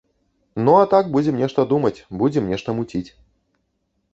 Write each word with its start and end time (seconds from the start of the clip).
Ну, 0.65 0.71
а 0.77 0.85
так 0.93 1.11
будзем 1.15 1.37
нешта 1.41 1.65
думаць, 1.73 2.03
будзем 2.23 2.49
нешта 2.55 2.69
муціць. 2.79 3.07